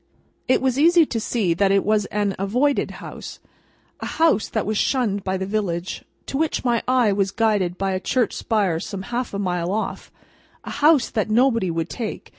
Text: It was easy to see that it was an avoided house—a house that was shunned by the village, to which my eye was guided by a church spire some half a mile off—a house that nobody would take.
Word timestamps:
It 0.47 0.63
was 0.63 0.79
easy 0.79 1.05
to 1.05 1.19
see 1.19 1.53
that 1.53 1.71
it 1.71 1.85
was 1.85 2.05
an 2.07 2.35
avoided 2.39 2.89
house—a 3.05 4.03
house 4.07 4.49
that 4.49 4.65
was 4.65 4.75
shunned 4.75 5.23
by 5.23 5.37
the 5.37 5.45
village, 5.45 6.03
to 6.25 6.39
which 6.39 6.65
my 6.65 6.81
eye 6.87 7.11
was 7.13 7.29
guided 7.29 7.77
by 7.77 7.91
a 7.91 7.99
church 7.99 8.33
spire 8.33 8.79
some 8.79 9.03
half 9.13 9.31
a 9.31 9.37
mile 9.37 9.71
off—a 9.71 10.71
house 10.71 11.11
that 11.11 11.29
nobody 11.29 11.69
would 11.69 11.87
take. 11.87 12.29